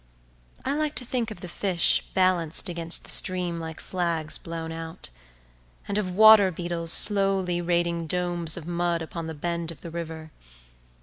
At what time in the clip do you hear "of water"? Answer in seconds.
5.99-6.49